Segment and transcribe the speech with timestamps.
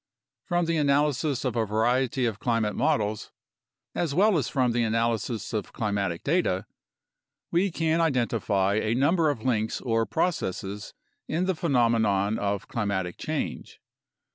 [0.45, 3.31] From the analysis of a variety of climate models,
[3.93, 6.65] as well as from the analysis of climatic data,
[7.51, 10.95] we can identify a number of links or processes
[11.27, 13.79] in the phenomenon of climatic change.